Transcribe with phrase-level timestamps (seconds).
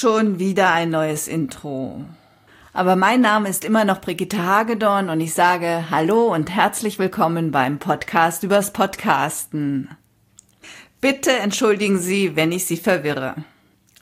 [0.00, 2.06] Schon wieder ein neues Intro.
[2.72, 7.50] Aber mein Name ist immer noch Brigitte Hagedorn und ich sage Hallo und herzlich willkommen
[7.50, 9.90] beim Podcast übers Podcasten.
[11.02, 13.34] Bitte entschuldigen Sie, wenn ich Sie verwirre.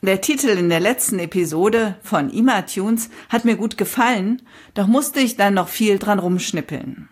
[0.00, 4.42] Der Titel in der letzten Episode von iMatunes hat mir gut gefallen,
[4.74, 7.08] doch musste ich dann noch viel dran rumschnippeln.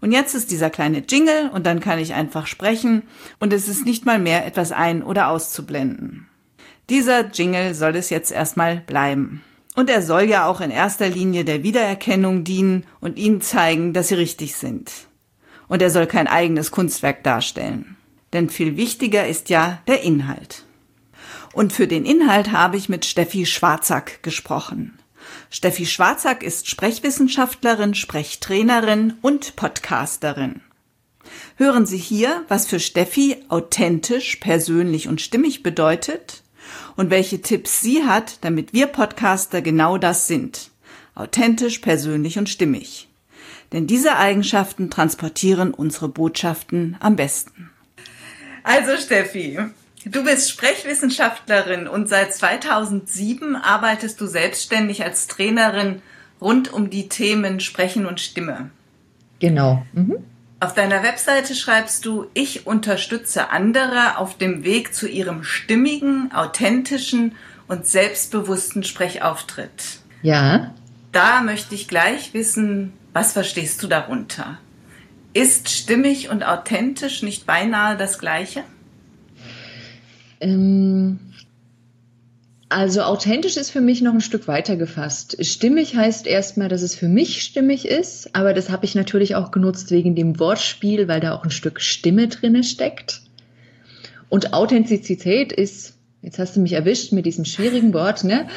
[0.00, 3.02] Und jetzt ist dieser kleine Jingle und dann kann ich einfach sprechen
[3.40, 6.28] und es ist nicht mal mehr etwas ein- oder auszublenden.
[6.88, 9.42] Dieser Jingle soll es jetzt erstmal bleiben.
[9.74, 14.08] Und er soll ja auch in erster Linie der Wiedererkennung dienen und Ihnen zeigen, dass
[14.08, 14.92] Sie richtig sind.
[15.68, 17.96] Und er soll kein eigenes Kunstwerk darstellen.
[18.32, 20.64] Denn viel wichtiger ist ja der Inhalt.
[21.52, 24.98] Und für den Inhalt habe ich mit Steffi Schwarzack gesprochen.
[25.50, 30.60] Steffi Schwarzack ist Sprechwissenschaftlerin, Sprechtrainerin und Podcasterin.
[31.56, 36.44] Hören Sie hier, was für Steffi authentisch, persönlich und stimmig bedeutet
[36.96, 40.70] und welche Tipps sie hat, damit wir Podcaster genau das sind.
[41.14, 43.08] Authentisch, persönlich und stimmig.
[43.72, 47.70] Denn diese Eigenschaften transportieren unsere Botschaften am besten.
[48.62, 49.58] Also Steffi,
[50.04, 56.02] du bist Sprechwissenschaftlerin und seit 2007 arbeitest du selbstständig als Trainerin
[56.40, 58.70] rund um die Themen Sprechen und Stimme.
[59.38, 59.84] Genau.
[59.92, 60.16] Mhm.
[60.58, 67.34] Auf deiner Webseite schreibst du, ich unterstütze andere auf dem Weg zu ihrem stimmigen, authentischen
[67.68, 70.00] und selbstbewussten Sprechauftritt.
[70.22, 70.74] Ja.
[71.12, 74.58] Da möchte ich gleich wissen, was verstehst du darunter?
[75.34, 78.64] Ist stimmig und authentisch nicht beinahe das gleiche?
[80.40, 81.18] Ähm,
[82.68, 85.36] also authentisch ist für mich noch ein Stück weiter gefasst.
[85.44, 89.52] Stimmig heißt erstmal, dass es für mich stimmig ist, aber das habe ich natürlich auch
[89.52, 93.22] genutzt wegen dem Wortspiel, weil da auch ein Stück Stimme drinne steckt.
[94.28, 95.95] Und Authentizität ist
[96.26, 98.48] jetzt hast du mich erwischt mit diesem schwierigen Wort, ne?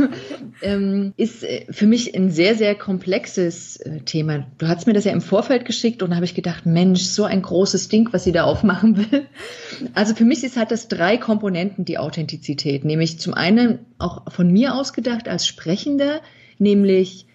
[0.62, 4.46] ähm, ist äh, für mich ein sehr, sehr komplexes äh, Thema.
[4.56, 7.24] Du hast mir das ja im Vorfeld geschickt und da habe ich gedacht, Mensch, so
[7.24, 9.26] ein großes Ding, was sie da aufmachen will.
[9.92, 12.86] Also für mich ist, hat das drei Komponenten, die Authentizität.
[12.86, 16.22] Nämlich zum einen auch von mir ausgedacht als Sprechender,
[16.58, 17.26] nämlich,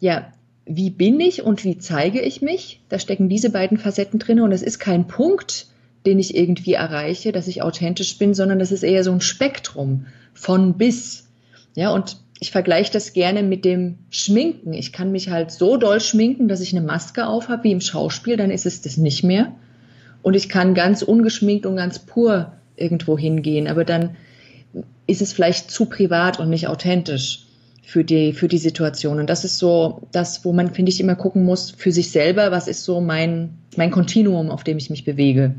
[0.00, 0.32] ja,
[0.64, 2.80] wie bin ich und wie zeige ich mich?
[2.88, 5.66] Da stecken diese beiden Facetten drin und es ist kein Punkt,
[6.06, 10.06] den ich irgendwie erreiche, dass ich authentisch bin, sondern das ist eher so ein Spektrum
[10.34, 11.28] von bis.
[11.74, 14.74] Ja, und ich vergleiche das gerne mit dem Schminken.
[14.74, 18.36] Ich kann mich halt so doll schminken, dass ich eine Maske aufhabe wie im Schauspiel,
[18.36, 19.52] dann ist es das nicht mehr.
[20.22, 24.16] Und ich kann ganz ungeschminkt und ganz pur irgendwo hingehen, aber dann
[25.06, 27.46] ist es vielleicht zu privat und nicht authentisch
[27.82, 29.20] für die, für die Situation.
[29.20, 32.50] Und das ist so das, wo man, finde ich, immer gucken muss für sich selber,
[32.50, 35.54] was ist so mein, mein Kontinuum, auf dem ich mich bewege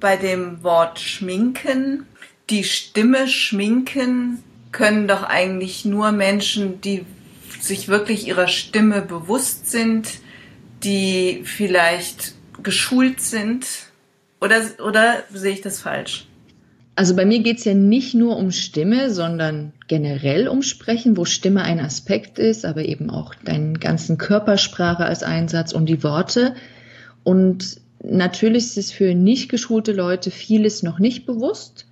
[0.00, 2.06] bei dem Wort schminken.
[2.50, 4.42] Die Stimme schminken
[4.72, 7.04] können doch eigentlich nur Menschen, die
[7.60, 10.08] sich wirklich ihrer Stimme bewusst sind,
[10.84, 13.66] die vielleicht geschult sind.
[14.40, 16.26] Oder, oder sehe ich das falsch?
[16.94, 21.26] Also bei mir geht es ja nicht nur um Stimme, sondern generell um Sprechen, wo
[21.26, 26.54] Stimme ein Aspekt ist, aber eben auch deinen ganzen Körpersprache als Einsatz und die Worte.
[27.22, 31.86] Und Natürlich ist es für nicht geschulte Leute vieles noch nicht bewusst,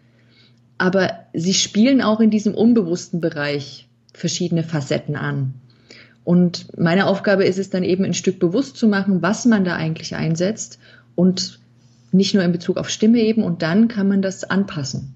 [0.78, 5.54] aber sie spielen auch in diesem unbewussten Bereich verschiedene Facetten an.
[6.24, 9.76] Und meine Aufgabe ist es dann eben ein Stück bewusst zu machen, was man da
[9.76, 10.78] eigentlich einsetzt
[11.14, 11.60] und
[12.12, 15.14] nicht nur in Bezug auf Stimme eben und dann kann man das anpassen.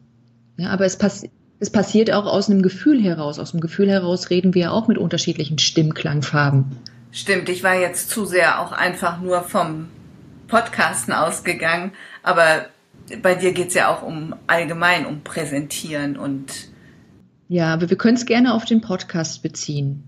[0.59, 1.25] Ja, aber es, pass
[1.61, 3.39] es passiert auch aus einem Gefühl heraus.
[3.39, 6.67] Aus dem Gefühl heraus reden wir auch mit unterschiedlichen Stimmklangfarben.
[7.11, 9.89] Stimmt, ich war jetzt zu sehr auch einfach nur vom
[10.49, 11.93] Podcasten ausgegangen,
[12.23, 12.67] aber
[13.23, 16.53] bei dir geht es ja auch um allgemein, um Präsentieren und.
[17.49, 20.05] Ja, aber wir können es gerne auf den Podcast beziehen.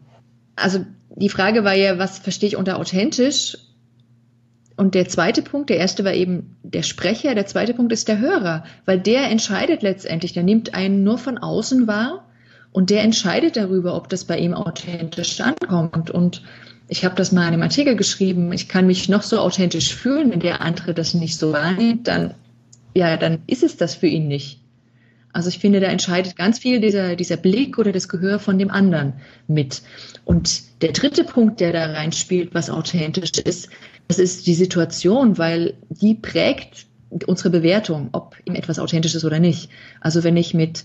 [0.56, 0.84] Also
[1.16, 3.56] die Frage war ja, was verstehe ich unter authentisch?
[4.76, 8.18] Und der zweite Punkt, der erste war eben der Sprecher, der zweite Punkt ist der
[8.18, 12.26] Hörer, weil der entscheidet letztendlich, der nimmt einen nur von außen wahr
[12.72, 16.10] und der entscheidet darüber, ob das bei ihm authentisch ankommt.
[16.10, 16.42] Und
[16.90, 20.32] ich habe das mal in einem Artikel geschrieben, ich kann mich noch so authentisch fühlen,
[20.32, 22.34] wenn der andere das nicht so wahrnimmt, dann,
[22.94, 24.58] ja, dann ist es das für ihn nicht.
[25.32, 28.72] Also ich finde, da entscheidet ganz viel dieser, dieser Blick oder das Gehör von dem
[28.72, 29.12] anderen
[29.46, 29.82] mit.
[30.24, 33.68] Und der dritte Punkt, der da reinspielt, was authentisch ist,
[34.08, 36.86] das ist die Situation, weil die prägt
[37.26, 39.70] unsere Bewertung, ob ihm etwas authentisch ist oder nicht.
[40.00, 40.82] Also wenn ich mit,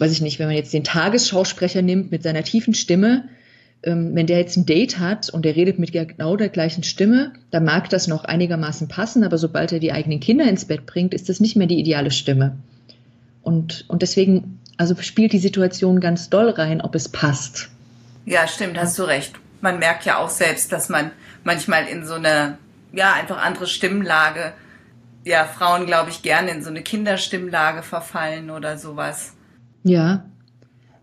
[0.00, 3.28] weiß ich nicht, wenn man jetzt den Tagesschausprecher nimmt mit seiner tiefen Stimme,
[3.82, 7.64] wenn der jetzt ein Date hat und der redet mit genau der gleichen Stimme, dann
[7.64, 11.28] mag das noch einigermaßen passen, aber sobald er die eigenen Kinder ins Bett bringt, ist
[11.28, 12.56] das nicht mehr die ideale Stimme.
[13.42, 17.68] Und, und deswegen Also spielt die Situation ganz doll rein, ob es passt.
[18.26, 19.34] Ja, stimmt, hast du recht.
[19.60, 21.10] Man merkt ja auch selbst, dass man
[21.42, 22.58] manchmal in so eine,
[22.92, 24.52] ja, einfach andere Stimmlage,
[25.24, 29.34] ja, Frauen, glaube ich, gerne in so eine Kinderstimmlage verfallen oder sowas.
[29.82, 30.24] Ja,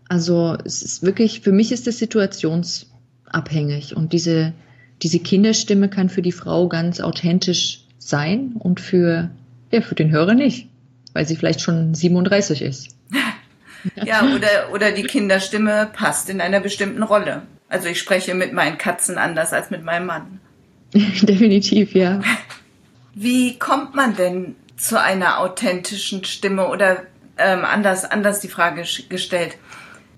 [0.08, 4.52] also es ist wirklich, für mich ist es situationsabhängig und diese,
[5.02, 9.30] diese Kinderstimme kann für die Frau ganz authentisch sein und für,
[9.70, 10.68] ja, für den Hörer nicht,
[11.12, 12.88] weil sie vielleicht schon 37 ist.
[14.04, 17.42] ja, oder, oder die Kinderstimme passt in einer bestimmten Rolle.
[17.68, 20.40] Also ich spreche mit meinen Katzen anders als mit meinem Mann.
[20.94, 22.20] Definitiv, ja.
[23.14, 27.02] Wie kommt man denn zu einer authentischen Stimme oder
[27.38, 29.56] ähm, anders, anders die Frage gestellt?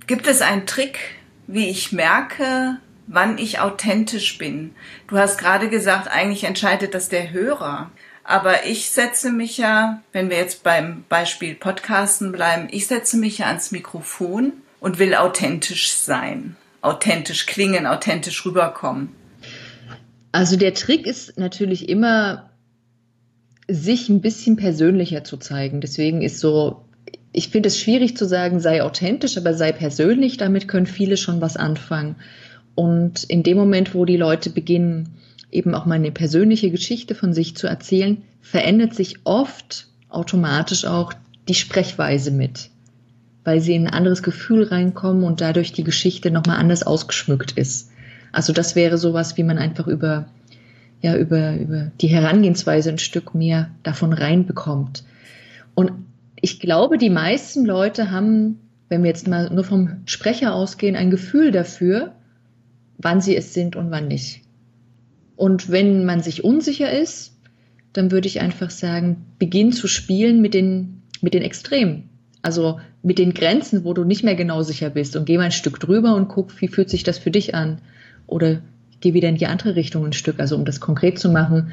[0.09, 0.99] Gibt es einen Trick,
[1.47, 4.71] wie ich merke, wann ich authentisch bin?
[5.07, 7.91] Du hast gerade gesagt, eigentlich entscheidet das der Hörer.
[8.25, 13.37] Aber ich setze mich ja, wenn wir jetzt beim Beispiel Podcasten bleiben, ich setze mich
[13.37, 19.11] ja ans Mikrofon und will authentisch sein, authentisch klingen, authentisch rüberkommen.
[20.33, 22.49] Also der Trick ist natürlich immer,
[23.69, 25.83] sich ein bisschen persönlicher zu zeigen.
[25.83, 26.88] Deswegen ist so,
[27.33, 30.37] ich finde es schwierig zu sagen, sei authentisch, aber sei persönlich.
[30.37, 32.17] Damit können viele schon was anfangen.
[32.75, 35.11] Und in dem Moment, wo die Leute beginnen,
[35.51, 41.13] eben auch mal eine persönliche Geschichte von sich zu erzählen, verändert sich oft automatisch auch
[41.49, 42.71] die Sprechweise mit,
[43.45, 47.91] weil sie in ein anderes Gefühl reinkommen und dadurch die Geschichte nochmal anders ausgeschmückt ist.
[48.33, 50.27] Also das wäre sowas, wie man einfach über,
[51.01, 55.05] ja, über, über die Herangehensweise ein Stück mehr davon reinbekommt.
[55.75, 55.93] Und
[56.41, 61.11] ich glaube, die meisten Leute haben, wenn wir jetzt mal nur vom Sprecher ausgehen, ein
[61.11, 62.15] Gefühl dafür,
[62.99, 64.43] wann sie es sind und wann nicht.
[65.37, 67.37] Und wenn man sich unsicher ist,
[67.93, 72.09] dann würde ich einfach sagen, beginn zu spielen mit den, mit den Extremen.
[72.43, 75.53] Also mit den Grenzen, wo du nicht mehr genau sicher bist und geh mal ein
[75.53, 77.81] Stück drüber und guck, wie fühlt sich das für dich an.
[78.27, 78.63] Oder
[79.01, 80.39] geh wieder in die andere Richtung ein Stück.
[80.39, 81.73] Also um das konkret zu machen,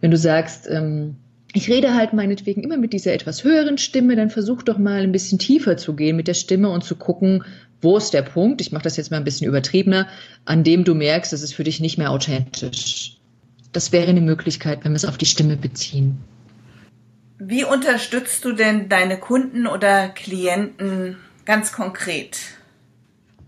[0.00, 1.16] wenn du sagst, ähm,
[1.56, 5.12] ich rede halt meinetwegen immer mit dieser etwas höheren Stimme, dann versuch doch mal ein
[5.12, 7.44] bisschen tiefer zu gehen mit der Stimme und zu gucken,
[7.80, 10.06] wo ist der Punkt, ich mache das jetzt mal ein bisschen übertriebener,
[10.44, 13.16] an dem du merkst, das ist für dich nicht mehr authentisch.
[13.72, 16.18] Das wäre eine Möglichkeit, wenn wir es auf die Stimme beziehen.
[17.38, 21.16] Wie unterstützt du denn deine Kunden oder Klienten
[21.46, 22.38] ganz konkret?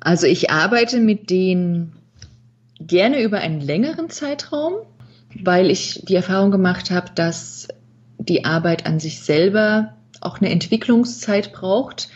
[0.01, 1.93] Also ich arbeite mit denen
[2.81, 4.77] gerne über einen längeren Zeitraum,
[5.43, 7.69] weil ich die Erfahrung gemacht habe, dass
[8.29, 12.09] die Arbeit an sich selber auch eine Entwicklungszeit braucht.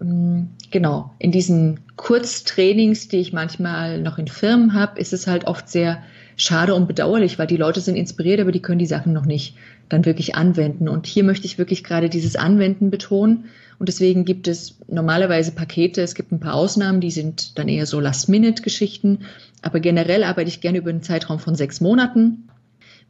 [0.00, 5.46] Ähm, genau, in diesen Kurztrainings, die ich manchmal noch in Firmen habe, ist es halt
[5.46, 6.02] oft sehr
[6.36, 9.56] schade und bedauerlich, weil die Leute sind inspiriert, aber die können die Sachen noch nicht
[9.88, 10.88] dann wirklich anwenden.
[10.88, 13.46] Und hier möchte ich wirklich gerade dieses Anwenden betonen.
[13.78, 16.02] Und deswegen gibt es normalerweise Pakete.
[16.02, 19.20] Es gibt ein paar Ausnahmen, die sind dann eher so Last-Minute-Geschichten.
[19.62, 22.48] Aber generell arbeite ich gerne über einen Zeitraum von sechs Monaten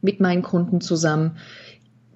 [0.01, 1.37] mit meinen Kunden zusammen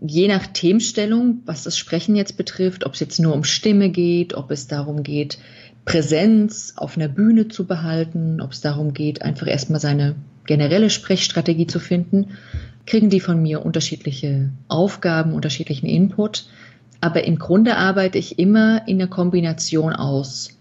[0.01, 4.34] je nach Themenstellung, was das Sprechen jetzt betrifft, ob es jetzt nur um Stimme geht,
[4.34, 5.40] ob es darum geht,
[5.86, 10.16] Präsenz auf einer Bühne zu behalten, ob es darum geht, einfach erstmal seine
[10.46, 12.38] generelle Sprechstrategie zu finden,
[12.86, 16.47] kriegen die von mir unterschiedliche Aufgaben, unterschiedlichen Input.
[17.02, 20.59] Aber im Grunde arbeite ich immer in der Kombination aus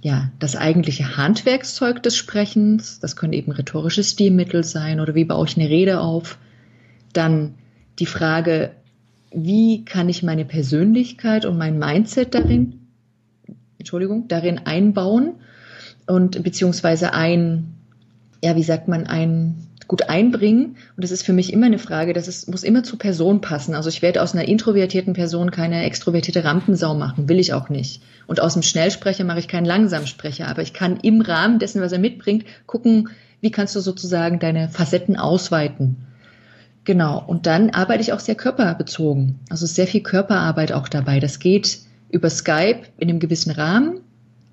[0.00, 5.46] ja, das eigentliche Handwerkszeug des Sprechens, das können eben rhetorische Stilmittel sein oder wie baue
[5.46, 6.38] ich eine Rede auf,
[7.12, 7.54] dann
[7.98, 8.70] die Frage,
[9.32, 12.86] wie kann ich meine Persönlichkeit und mein Mindset darin,
[13.78, 15.34] Entschuldigung, darin einbauen
[16.06, 17.74] und beziehungsweise ein,
[18.42, 20.76] ja, wie sagt man, ein gut einbringen.
[20.96, 23.74] Und das ist für mich immer eine Frage, das ist, muss immer zur Person passen.
[23.74, 28.02] Also ich werde aus einer introvertierten Person keine extrovertierte Rampensau machen, will ich auch nicht.
[28.26, 30.46] Und aus dem Schnellsprecher mache ich keinen Langsamsprecher.
[30.46, 33.08] Aber ich kann im Rahmen dessen, was er mitbringt, gucken,
[33.40, 35.96] wie kannst du sozusagen deine Facetten ausweiten.
[36.88, 37.22] Genau.
[37.26, 39.40] Und dann arbeite ich auch sehr körperbezogen.
[39.50, 41.20] Also sehr viel Körperarbeit auch dabei.
[41.20, 44.00] Das geht über Skype in einem gewissen Rahmen.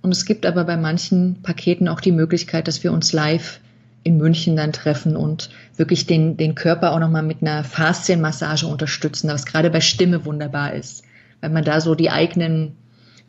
[0.01, 3.61] Und es gibt aber bei manchen Paketen auch die Möglichkeit, dass wir uns live
[4.03, 9.29] in München dann treffen und wirklich den, den Körper auch nochmal mit einer Faszienmassage unterstützen,
[9.29, 11.05] was gerade bei Stimme wunderbar ist,
[11.39, 12.75] weil man da so die eigenen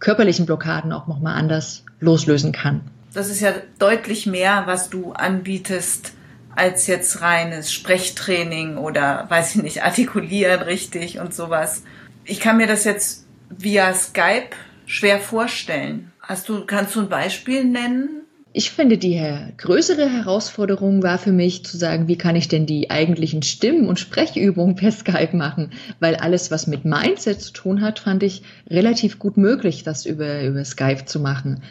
[0.00, 2.80] körperlichen Blockaden auch nochmal anders loslösen kann.
[3.14, 6.15] Das ist ja deutlich mehr, was du anbietest
[6.56, 11.82] als jetzt reines Sprechtraining oder weiß ich nicht, artikulieren richtig und sowas.
[12.24, 14.50] Ich kann mir das jetzt via Skype
[14.86, 16.12] schwer vorstellen.
[16.20, 18.26] Hast du, kannst du ein Beispiel nennen?
[18.58, 19.22] ich finde, die
[19.58, 24.00] größere Herausforderung war für mich zu sagen, wie kann ich denn die eigentlichen Stimmen- und
[24.00, 25.72] Sprechübungen per Skype machen?
[26.00, 30.42] Weil alles, was mit Mindset zu tun hat, fand ich relativ gut möglich, das über,
[30.42, 31.64] über Skype zu machen.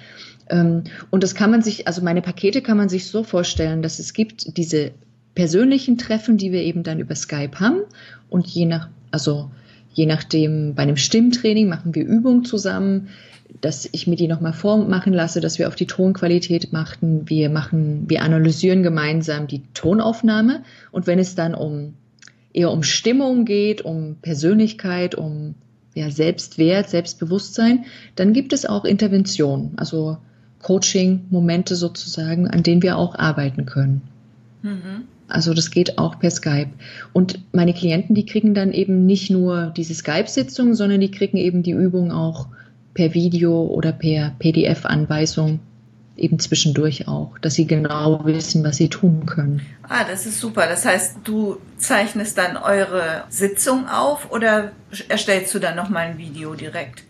[0.50, 4.00] Ähm, und das kann man sich, also meine Pakete kann man sich so vorstellen, dass
[4.00, 4.92] es gibt diese
[5.34, 7.82] persönlichen Treffen, die wir eben dann über Skype haben.
[8.30, 9.52] Und je nach, also
[9.94, 13.10] je nachdem, bei einem Stimmtraining machen wir Übungen zusammen
[13.62, 17.30] dass ich mir die nochmal vormachen lasse, dass wir auf die Tonqualität machten.
[17.30, 20.64] Wir machen, wir analysieren gemeinsam die Tonaufnahme.
[20.92, 21.94] Und wenn es dann um
[22.54, 25.56] eher um Stimmung geht, um Persönlichkeit, um
[25.94, 27.86] ja, Selbstwert, Selbstbewusstsein,
[28.16, 30.18] dann gibt es auch Intervention, also
[30.66, 34.02] Coaching-Momente sozusagen, an denen wir auch arbeiten können.
[34.64, 35.04] Mhm.
[35.28, 36.72] Also das geht auch per Skype.
[37.14, 41.62] Und meine Klienten, die kriegen dann eben nicht nur diese Skype-Sitzung, sondern die kriegen eben
[41.62, 42.48] die Übung auch
[42.96, 45.60] per Video oder per PDF-Anweisung
[46.18, 49.62] eben zwischendurch auch, dass sie genau wissen, was sie tun können.
[49.84, 50.66] Ah, das ist super.
[50.68, 54.72] Das heißt, du zeichnest dann eure Sitzung auf oder
[55.10, 57.04] erstellst du dann nochmal ein Video direkt?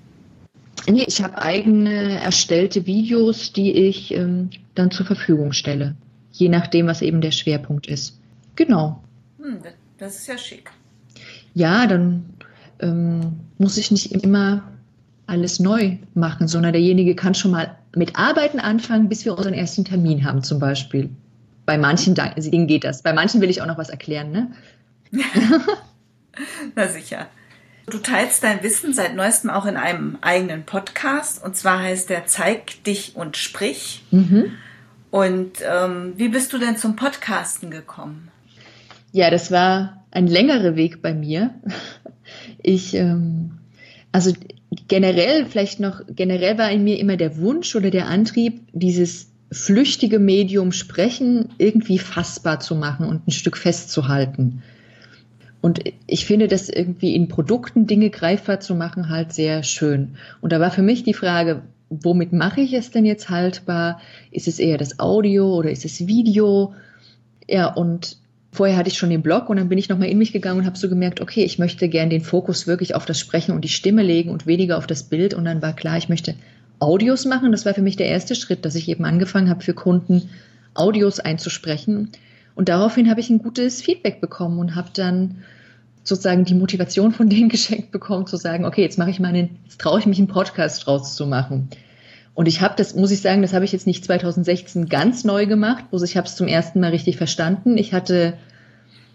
[0.87, 5.95] Nee, ich habe eigene erstellte Videos, die ich ähm, dann zur Verfügung stelle.
[6.31, 8.19] Je nachdem, was eben der Schwerpunkt ist.
[8.55, 9.01] Genau.
[9.39, 9.59] Hm,
[9.97, 10.69] das ist ja schick.
[11.53, 12.25] Ja, dann
[12.79, 14.63] ähm, muss ich nicht immer
[15.27, 19.85] alles neu machen, sondern derjenige kann schon mal mit Arbeiten anfangen, bis wir unseren ersten
[19.85, 21.09] Termin haben zum Beispiel.
[21.65, 23.01] Bei manchen Dingen geht das.
[23.01, 24.51] Bei manchen will ich auch noch was erklären, ne?
[26.75, 27.27] Na sicher.
[27.87, 32.25] Du teilst dein Wissen seit neuestem auch in einem eigenen Podcast und zwar heißt der
[32.25, 34.03] Zeig dich und sprich.
[34.11, 34.53] Mhm.
[35.11, 38.29] Und ähm, wie bist du denn zum Podcasten gekommen?
[39.11, 41.53] Ja, das war ein längerer Weg bei mir.
[42.61, 43.59] Ich, ähm,
[44.11, 44.33] also
[44.87, 50.17] generell vielleicht noch, generell war in mir immer der Wunsch oder der Antrieb, dieses flüchtige
[50.19, 54.63] Medium Sprechen irgendwie fassbar zu machen und ein Stück festzuhalten.
[55.65, 60.15] Und ich finde das irgendwie in Produkten Dinge greifbar zu machen halt sehr schön.
[60.39, 63.99] Und da war für mich die Frage, womit mache ich es denn jetzt haltbar?
[64.29, 66.75] Ist es eher das Audio oder ist es Video?
[67.49, 68.17] Ja, und
[68.51, 70.65] Vorher hatte ich schon den Blog und dann bin ich nochmal in mich gegangen und
[70.67, 73.69] habe so gemerkt, okay, ich möchte gern den Fokus wirklich auf das Sprechen und die
[73.69, 75.33] Stimme legen und weniger auf das Bild.
[75.33, 76.35] Und dann war klar, ich möchte
[76.77, 77.51] Audios machen.
[77.51, 80.29] Das war für mich der erste Schritt, dass ich eben angefangen habe, für Kunden
[80.75, 82.11] Audios einzusprechen.
[82.55, 85.43] Und daraufhin habe ich ein gutes Feedback bekommen und habe dann
[86.03, 89.81] sozusagen die Motivation von denen geschenkt bekommen, zu sagen, okay, jetzt mache ich meinen, jetzt
[89.81, 91.69] traue ich mich einen Podcast draus zu machen.
[92.33, 95.45] Und ich habe das, muss ich sagen, das habe ich jetzt nicht 2016 ganz neu
[95.45, 97.77] gemacht, bloß ich habe es zum ersten Mal richtig verstanden.
[97.77, 98.37] Ich hatte,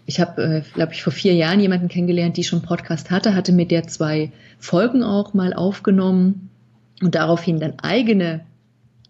[0.07, 3.51] ich habe, äh, glaube ich, vor vier Jahren jemanden kennengelernt, die schon Podcast hatte, hatte
[3.51, 6.49] mit der zwei Folgen auch mal aufgenommen
[7.01, 8.41] und daraufhin dann eigene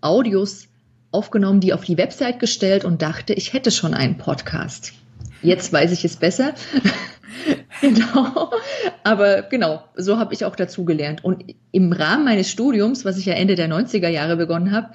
[0.02, 0.68] Audios
[1.12, 4.94] aufgenommen, die auf die Website gestellt und dachte, ich hätte schon einen Podcast.
[5.42, 6.54] Jetzt weiß ich es besser.
[7.82, 8.52] genau.
[9.04, 11.24] Aber genau, so habe ich auch dazu gelernt.
[11.24, 14.90] Und im Rahmen meines Studiums, was ich ja Ende der 90er Jahre begonnen habe,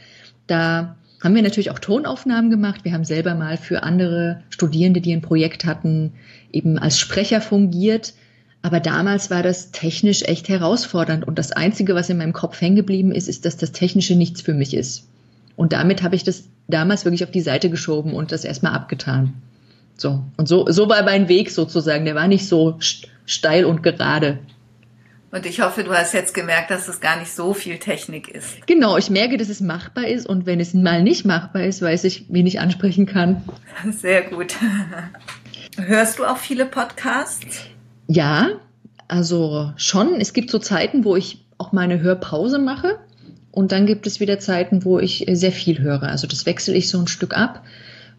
[0.46, 2.85] da haben wir natürlich auch Tonaufnahmen gemacht.
[2.85, 6.12] Wir haben selber mal für andere Studierende, die ein Projekt hatten,
[6.52, 8.14] eben als Sprecher fungiert.
[8.62, 11.26] Aber damals war das technisch echt herausfordernd.
[11.26, 14.40] Und das Einzige, was in meinem Kopf hängen geblieben ist, ist, dass das Technische nichts
[14.40, 15.08] für mich ist.
[15.56, 19.34] Und damit habe ich das damals wirklich auf die Seite geschoben und das erstmal abgetan.
[19.96, 20.22] So.
[20.36, 22.04] Und so, so war mein Weg sozusagen.
[22.04, 22.78] Der war nicht so
[23.25, 24.38] steil und gerade.
[25.32, 28.66] Und ich hoffe, du hast jetzt gemerkt, dass es gar nicht so viel Technik ist.
[28.66, 32.04] Genau, ich merke, dass es machbar ist und wenn es mal nicht machbar ist, weiß
[32.04, 33.42] ich, wen ich ansprechen kann.
[33.90, 34.56] Sehr gut.
[35.76, 37.64] Hörst du auch viele Podcasts?
[38.06, 38.50] Ja,
[39.08, 40.20] also schon.
[40.20, 42.98] Es gibt so Zeiten, wo ich auch meine Hörpause mache
[43.56, 46.02] und dann gibt es wieder Zeiten, wo ich sehr viel höre.
[46.02, 47.64] Also das wechsle ich so ein Stück ab.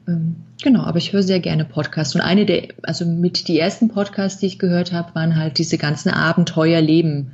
[0.07, 2.15] Ähm, genau, aber ich höre sehr gerne Podcasts.
[2.15, 5.77] Und eine der, also mit die ersten Podcasts, die ich gehört habe, waren halt diese
[5.77, 7.33] ganzen Abenteuerleben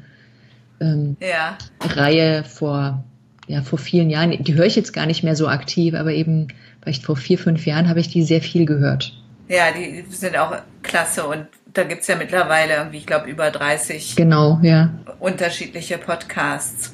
[0.81, 1.57] ähm, ja.
[1.81, 3.05] Reihe vor,
[3.48, 4.31] ja, vor vielen Jahren.
[4.43, 6.50] Die höre ich jetzt gar nicht mehr so aktiv, aber eben
[6.81, 9.13] vielleicht vor vier, fünf Jahren habe ich die sehr viel gehört.
[9.48, 13.50] Ja, die sind auch klasse und da gibt es ja mittlerweile irgendwie, ich glaube, über
[13.50, 14.89] 30 genau, ja.
[15.22, 16.93] unterschiedliche Podcasts.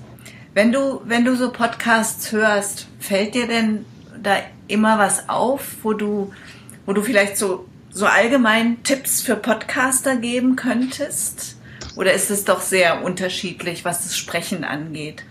[0.59, 3.85] Wenn du, wenn du so Podcasts hörst, fällt dir denn
[4.21, 6.33] da immer was auf, wo du,
[6.85, 11.55] wo du vielleicht so, so allgemein Tipps für Podcaster geben könntest?
[11.95, 15.23] Oder ist es doch sehr unterschiedlich, was das Sprechen angeht?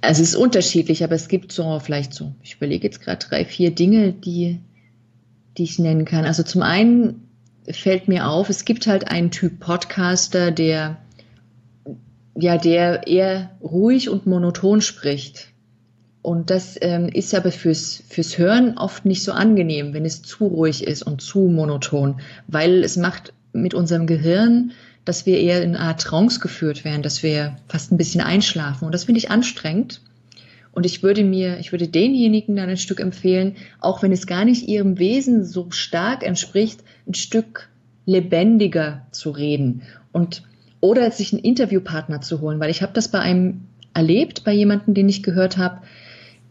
[0.00, 3.44] Also es ist unterschiedlich, aber es gibt so vielleicht so, ich überlege jetzt gerade drei,
[3.44, 4.60] vier Dinge, die,
[5.58, 6.24] die ich nennen kann.
[6.24, 7.28] Also zum einen
[7.70, 11.01] fällt mir auf, es gibt halt einen Typ Podcaster, der
[12.34, 15.48] ja, der eher ruhig und monoton spricht.
[16.22, 20.46] Und das ähm, ist aber fürs, fürs Hören oft nicht so angenehm, wenn es zu
[20.46, 24.72] ruhig ist und zu monoton, weil es macht mit unserem Gehirn,
[25.04, 28.84] dass wir eher in eine Art Trance geführt werden, dass wir fast ein bisschen einschlafen.
[28.86, 30.00] Und das finde ich anstrengend.
[30.70, 34.44] Und ich würde mir, ich würde denjenigen dann ein Stück empfehlen, auch wenn es gar
[34.44, 37.68] nicht ihrem Wesen so stark entspricht, ein Stück
[38.06, 40.44] lebendiger zu reden und
[40.82, 43.62] oder sich einen Interviewpartner zu holen, weil ich habe das bei einem
[43.94, 45.80] erlebt, bei jemandem, den ich gehört habe,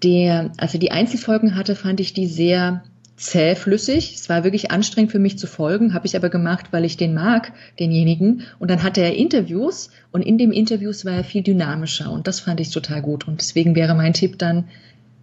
[0.04, 2.82] der, als er die Einzelfolgen hatte, fand ich die sehr
[3.18, 4.16] zähflüssig.
[4.16, 7.14] Es war wirklich anstrengend für mich zu folgen, habe ich aber gemacht, weil ich den
[7.14, 8.44] mag, denjenigen.
[8.58, 12.40] Und dann hatte er Interviews und in dem Interviews war er viel dynamischer und das
[12.40, 13.28] fand ich total gut.
[13.28, 14.70] Und deswegen wäre mein Tipp dann,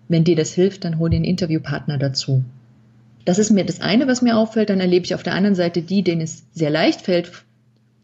[0.09, 2.45] wenn dir das hilft, dann hol den Interviewpartner dazu.
[3.25, 4.69] Das ist mir das eine, was mir auffällt.
[4.69, 7.33] Dann erlebe ich auf der anderen Seite die, denen es sehr leicht fällt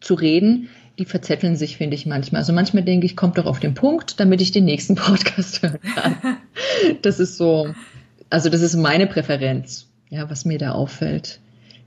[0.00, 2.40] zu reden, die verzetteln sich, finde ich manchmal.
[2.40, 5.80] Also manchmal denke ich, kommt doch auf den Punkt, damit ich den nächsten Podcast hören
[5.80, 6.36] kann.
[7.02, 7.74] Das ist so,
[8.30, 11.40] also das ist meine Präferenz, ja, was mir da auffällt.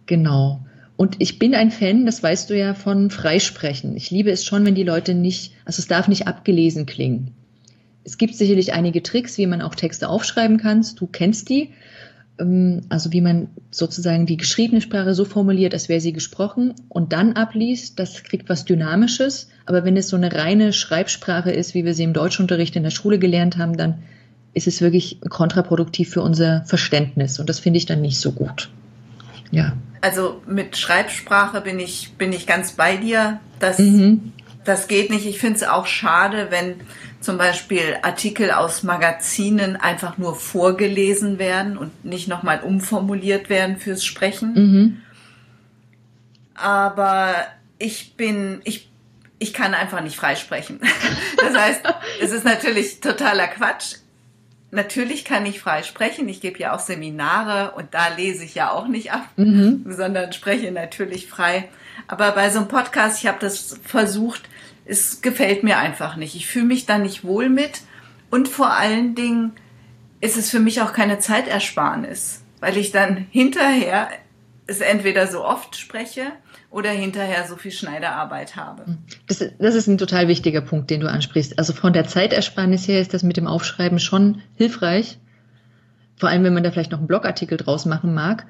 [0.06, 0.62] Genau.
[0.98, 3.96] Und ich bin ein Fan, das weißt du ja, von Freisprechen.
[3.96, 7.34] Ich liebe es schon, wenn die Leute nicht, also es darf nicht abgelesen klingen.
[8.04, 10.86] Es gibt sicherlich einige Tricks, wie man auch Texte aufschreiben kann.
[10.96, 11.72] Du kennst die.
[12.40, 17.14] Ähm, also wie man sozusagen die geschriebene Sprache so formuliert, als wäre sie gesprochen und
[17.14, 19.50] dann abliest, das kriegt was Dynamisches.
[19.66, 22.92] Aber wenn es so eine reine Schreibsprache ist, wie wir sie im Deutschunterricht in der
[22.92, 24.00] Schule gelernt haben, dann
[24.54, 28.70] ist es wirklich kontraproduktiv für unser Verständnis und das finde ich dann nicht so gut.
[29.52, 29.74] Ja.
[30.02, 33.40] Also mit Schreibsprache bin ich, bin ich ganz bei dir.
[33.60, 34.34] Das, mhm.
[34.64, 35.26] das geht nicht.
[35.26, 36.76] Ich finde es auch schade, wenn
[37.20, 44.06] zum Beispiel Artikel aus Magazinen einfach nur vorgelesen werden und nicht nochmal umformuliert werden fürs
[44.06, 44.54] Sprechen.
[44.54, 45.02] Mhm.
[46.56, 47.36] Aber
[47.80, 48.90] ich bin, ich,
[49.40, 50.80] ich kann einfach nicht freisprechen.
[51.38, 51.82] Das heißt,
[52.22, 53.96] es ist natürlich totaler Quatsch.
[54.72, 56.28] Natürlich kann ich frei sprechen.
[56.28, 59.86] Ich gebe ja auch Seminare und da lese ich ja auch nicht ab, mhm.
[59.88, 61.70] sondern spreche natürlich frei.
[62.08, 64.42] Aber bei so einem Podcast, ich habe das versucht,
[64.88, 66.36] es gefällt mir einfach nicht.
[66.36, 67.82] Ich fühle mich da nicht wohl mit
[68.30, 69.54] und vor allen Dingen
[70.22, 74.10] ist es für mich auch keine Zeitersparnis, weil ich dann hinterher
[74.66, 76.24] es entweder so oft spreche
[76.70, 78.98] oder hinterher so viel Schneiderarbeit habe.
[79.28, 81.58] Das, das ist ein total wichtiger Punkt, den du ansprichst.
[81.58, 85.20] Also von der Zeitersparnis her ist das mit dem Aufschreiben schon hilfreich.
[86.18, 88.46] Vor allem, wenn man da vielleicht noch einen Blogartikel draus machen mag.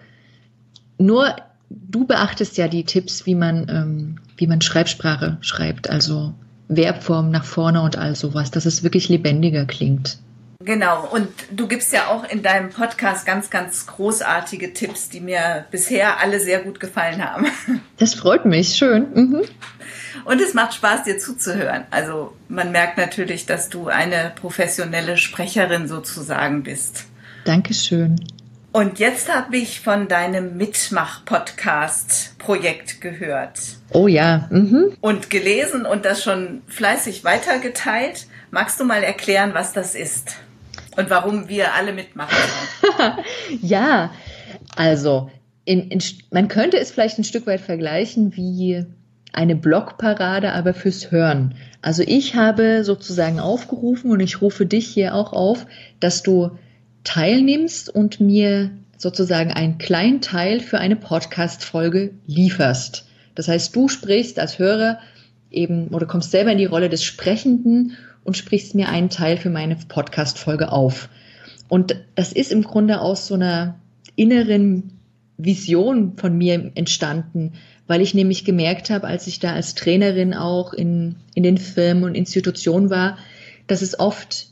[0.97, 1.36] Nur
[1.70, 6.34] du beachtest ja die Tipps, wie man, ähm, wie man Schreibsprache schreibt, also
[6.70, 10.20] Verbform nach vorne und all sowas, dass es wirklich lebendiger klingt.
[10.64, 15.66] Genau, und du gibst ja auch in deinem Podcast ganz, ganz großartige Tipps, die mir
[15.72, 17.48] bisher alle sehr gut gefallen haben.
[18.00, 19.08] Das freut mich, schön.
[19.16, 19.42] Mhm.
[20.26, 21.86] Und es macht Spaß, dir zuzuhören.
[21.90, 27.06] Also man merkt natürlich, dass du eine professionelle Sprecherin sozusagen bist.
[27.46, 28.18] Dankeschön.
[28.72, 33.60] Und jetzt habe ich von deinem Mitmach-Podcast-Projekt gehört.
[33.92, 34.48] Oh ja.
[34.52, 34.96] Mhm.
[35.02, 38.26] Und gelesen und das schon fleißig weitergeteilt.
[38.52, 40.38] Magst du mal erklären, was das ist
[40.98, 42.36] und warum wir alle mitmachen
[43.62, 44.12] ja,
[44.76, 45.30] also
[45.64, 46.02] in, in,
[46.32, 48.86] man könnte es vielleicht ein Stück weit vergleichen wie
[49.34, 51.56] eine Blogparade, aber fürs Hören.
[51.82, 55.66] Also ich habe sozusagen aufgerufen und ich rufe dich hier auch auf,
[56.00, 56.58] dass du
[57.08, 63.08] teilnimmst und mir sozusagen einen kleinen Teil für eine Podcast-Folge lieferst.
[63.34, 65.00] Das heißt, du sprichst als Hörer
[65.50, 69.50] eben oder kommst selber in die Rolle des Sprechenden und sprichst mir einen Teil für
[69.50, 71.08] meine Podcast-Folge auf.
[71.70, 73.80] Und das ist im Grunde aus so einer
[74.17, 75.00] inneren
[75.38, 77.54] Vision von mir entstanden,
[77.88, 82.04] weil ich nämlich gemerkt habe, als ich da als Trainerin auch in, in den Firmen
[82.04, 83.17] und Institutionen war,
[83.67, 84.47] dass es oft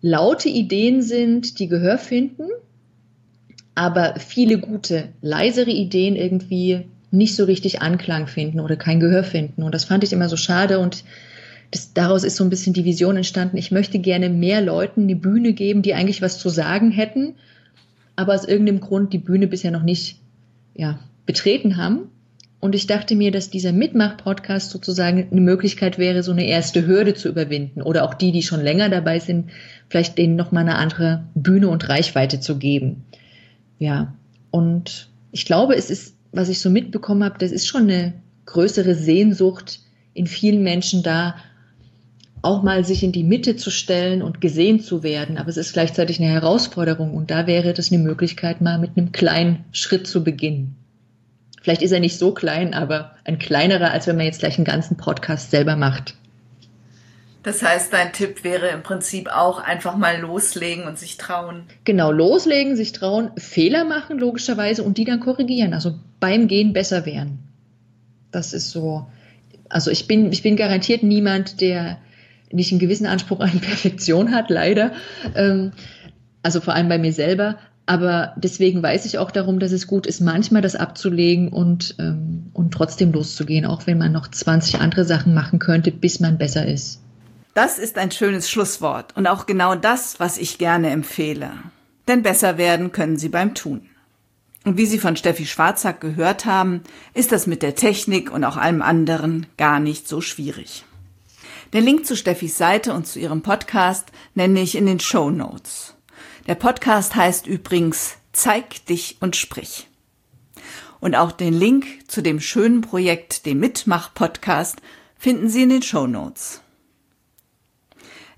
[0.00, 2.44] laute Ideen sind, die Gehör finden,
[3.74, 9.62] aber viele gute, leisere Ideen irgendwie nicht so richtig Anklang finden oder kein Gehör finden.
[9.62, 11.04] Und das fand ich immer so schade und
[11.70, 13.56] das, daraus ist so ein bisschen die Vision entstanden.
[13.56, 17.34] Ich möchte gerne mehr Leuten eine Bühne geben, die eigentlich was zu sagen hätten,
[18.16, 20.18] aber aus irgendeinem Grund die Bühne bisher noch nicht
[20.74, 22.10] ja, betreten haben.
[22.60, 27.14] Und ich dachte mir, dass dieser Mitmach-Podcast sozusagen eine Möglichkeit wäre, so eine erste Hürde
[27.14, 29.50] zu überwinden oder auch die, die schon länger dabei sind,
[29.88, 33.04] vielleicht denen nochmal eine andere Bühne und Reichweite zu geben.
[33.78, 34.14] Ja,
[34.50, 38.14] und ich glaube, es ist, was ich so mitbekommen habe, das ist schon eine
[38.46, 39.80] größere Sehnsucht
[40.14, 41.36] in vielen Menschen da,
[42.42, 45.38] auch mal sich in die Mitte zu stellen und gesehen zu werden.
[45.38, 49.12] Aber es ist gleichzeitig eine Herausforderung und da wäre das eine Möglichkeit, mal mit einem
[49.12, 50.77] kleinen Schritt zu beginnen.
[51.62, 54.64] Vielleicht ist er nicht so klein, aber ein kleinerer, als wenn man jetzt gleich einen
[54.64, 56.14] ganzen Podcast selber macht.
[57.42, 61.62] Das heißt, dein Tipp wäre im Prinzip auch einfach mal loslegen und sich trauen.
[61.84, 65.72] Genau, loslegen, sich trauen, Fehler machen logischerweise und die dann korrigieren.
[65.72, 67.38] Also beim Gehen besser werden.
[68.32, 69.06] Das ist so.
[69.68, 71.98] Also ich bin, ich bin garantiert niemand, der
[72.50, 74.92] nicht einen gewissen Anspruch an Perfektion hat, leider.
[75.34, 75.72] Ähm,
[76.42, 77.58] also vor allem bei mir selber.
[77.88, 82.50] Aber deswegen weiß ich auch darum, dass es gut ist, manchmal das abzulegen und, ähm,
[82.52, 86.66] und trotzdem loszugehen, auch wenn man noch 20 andere Sachen machen könnte, bis man besser
[86.66, 87.00] ist.
[87.54, 91.48] Das ist ein schönes Schlusswort und auch genau das, was ich gerne empfehle.
[92.08, 93.80] Denn besser werden können Sie beim Tun.
[94.66, 96.82] Und wie Sie von Steffi Schwarzack gehört haben,
[97.14, 100.84] ist das mit der Technik und auch allem anderen gar nicht so schwierig.
[101.72, 105.94] Den Link zu Steffis Seite und zu ihrem Podcast nenne ich in den Show Notes.
[106.48, 109.86] Der Podcast heißt übrigens Zeig dich und sprich.
[110.98, 114.80] Und auch den Link zu dem schönen Projekt, dem Mitmach-Podcast,
[115.18, 116.62] finden Sie in den Show Notes.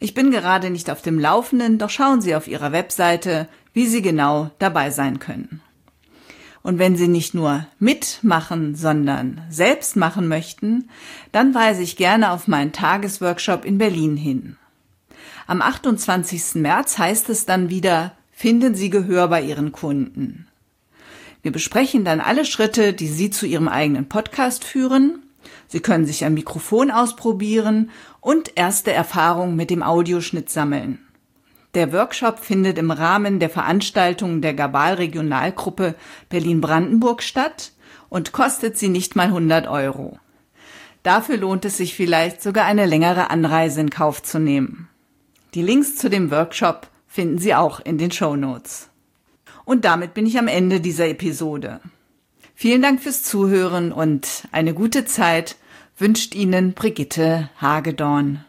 [0.00, 4.02] Ich bin gerade nicht auf dem Laufenden, doch schauen Sie auf Ihrer Webseite, wie Sie
[4.02, 5.62] genau dabei sein können.
[6.62, 10.90] Und wenn Sie nicht nur mitmachen, sondern selbst machen möchten,
[11.30, 14.56] dann weise ich gerne auf meinen Tagesworkshop in Berlin hin.
[15.50, 16.62] Am 28.
[16.62, 20.46] März heißt es dann wieder, finden Sie Gehör bei Ihren Kunden.
[21.42, 25.24] Wir besprechen dann alle Schritte, die Sie zu Ihrem eigenen Podcast führen.
[25.66, 31.00] Sie können sich ein Mikrofon ausprobieren und erste Erfahrungen mit dem Audioschnitt sammeln.
[31.74, 35.96] Der Workshop findet im Rahmen der Veranstaltung der Gabal Regionalgruppe
[36.28, 37.72] Berlin-Brandenburg statt
[38.08, 40.20] und kostet sie nicht mal 100 Euro.
[41.02, 44.86] Dafür lohnt es sich vielleicht sogar eine längere Anreise in Kauf zu nehmen.
[45.54, 48.88] Die Links zu dem Workshop finden Sie auch in den Show Notes.
[49.64, 51.80] Und damit bin ich am Ende dieser Episode.
[52.54, 55.56] Vielen Dank fürs Zuhören und eine gute Zeit
[55.98, 58.44] wünscht Ihnen Brigitte Hagedorn.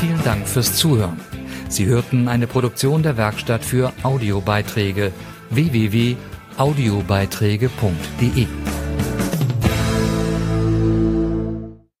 [0.00, 1.20] Vielen Dank fürs Zuhören.
[1.68, 5.12] Sie hörten eine Produktion der Werkstatt für Audiobeiträge
[5.50, 8.46] www.audiobeiträge.de